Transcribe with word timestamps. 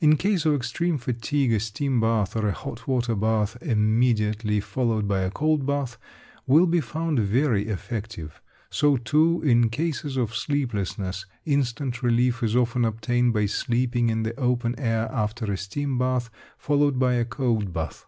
In 0.00 0.16
case 0.16 0.44
of 0.44 0.54
extreme 0.56 0.98
fatigue, 0.98 1.52
a 1.52 1.60
steam 1.60 2.00
bath 2.00 2.34
or 2.34 2.48
a 2.48 2.52
hot 2.52 2.88
water 2.88 3.14
bath 3.14 3.56
immediately 3.62 4.58
followed 4.58 5.06
by 5.06 5.20
a 5.20 5.30
cold 5.30 5.64
bath 5.64 5.98
will 6.48 6.66
be 6.66 6.80
found 6.80 7.20
very 7.20 7.68
effective. 7.68 8.40
So 8.70 8.96
too, 8.96 9.40
in 9.44 9.70
cases 9.70 10.16
of 10.16 10.34
sleeplessness, 10.34 11.26
instant 11.44 12.02
relief 12.02 12.42
is 12.42 12.56
often 12.56 12.84
obtained 12.84 13.34
by 13.34 13.46
sleeping 13.46 14.08
in 14.08 14.24
the 14.24 14.34
open 14.36 14.74
air 14.80 15.08
after 15.12 15.44
a 15.52 15.56
steam 15.56 15.96
bath 15.96 16.28
followed 16.58 16.98
by 16.98 17.14
a 17.14 17.24
cold 17.24 17.72
bath. 17.72 18.04